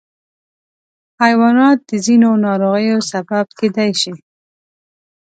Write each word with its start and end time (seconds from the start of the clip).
حیوانات 1.21 1.79
د 1.89 1.91
ځینو 2.05 2.29
ناروغیو 2.45 2.97
سبب 3.11 3.45
کېدای 3.59 3.91
شي. 4.01 4.13